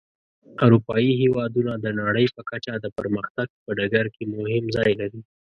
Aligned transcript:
اروپایي 0.65 1.11
هېوادونه 1.21 1.73
د 1.77 1.85
نړۍ 2.01 2.25
په 2.35 2.41
کچه 2.49 2.73
د 2.79 2.85
پرمختګ 2.97 3.47
په 3.63 3.69
ډګر 3.77 4.05
کې 4.15 4.23
مهم 4.35 4.63
ځای 4.75 4.91
لري. 5.01 5.21